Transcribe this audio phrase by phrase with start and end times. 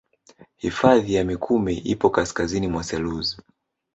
[0.55, 3.41] Hifadhi ya mikumi ipo kasikazini mwa selous